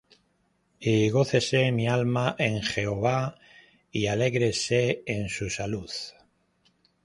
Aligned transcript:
Y 0.79 1.11
gócese 1.11 1.71
mi 1.71 1.87
alma 1.87 2.35
en 2.39 2.63
Jehová; 2.63 3.37
Y 3.91 4.07
alégrese 4.07 5.03
en 5.05 5.29
su 5.29 5.51
salud. 5.51 5.91